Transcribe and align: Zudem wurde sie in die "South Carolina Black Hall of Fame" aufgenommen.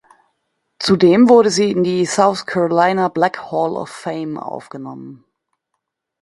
Zudem 0.79 1.29
wurde 1.29 1.51
sie 1.51 1.69
in 1.69 1.83
die 1.83 2.07
"South 2.07 2.47
Carolina 2.47 3.07
Black 3.09 3.37
Hall 3.51 3.75
of 3.77 3.91
Fame" 3.91 4.39
aufgenommen. 4.39 5.25